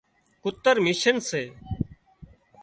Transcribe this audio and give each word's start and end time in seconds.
ڪُتر 0.43 0.75
مشينَ 0.85 1.15
سي 1.29 1.43